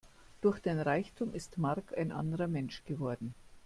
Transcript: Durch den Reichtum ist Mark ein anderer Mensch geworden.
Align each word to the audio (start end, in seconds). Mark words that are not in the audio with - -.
Durch 0.41 0.59
den 0.59 0.79
Reichtum 0.79 1.31
ist 1.35 1.59
Mark 1.59 1.95
ein 1.95 2.11
anderer 2.11 2.47
Mensch 2.47 2.83
geworden. 2.85 3.35